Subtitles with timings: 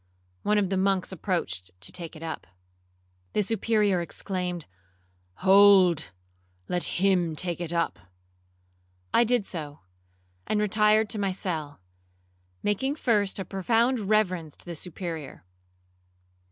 [0.41, 2.47] One of the monks approached to take it up.
[3.33, 4.65] The Superior exclaimed,
[5.41, 6.09] 'Hold,
[6.67, 7.99] let him take it up.'
[9.13, 9.81] I did so,
[10.47, 11.81] and retired to my cell,
[12.63, 15.45] making first a profound reverence to the Superior.